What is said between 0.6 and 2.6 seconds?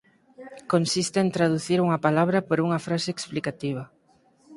Consiste en traducir unha palabra por